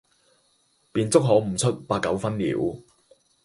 [0.91, 2.79] 便足可悟出八九分了。